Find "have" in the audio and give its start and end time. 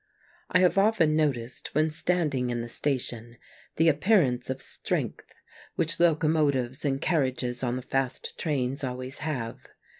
0.61-0.79, 9.19-9.67